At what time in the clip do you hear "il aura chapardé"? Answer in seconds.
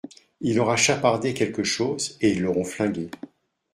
0.39-1.35